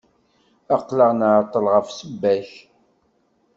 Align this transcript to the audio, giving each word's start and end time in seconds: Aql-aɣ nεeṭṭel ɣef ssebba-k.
Aql-aɣ 0.75 1.11
nεeṭṭel 1.15 1.65
ɣef 1.73 1.87
ssebba-k. 1.91 2.49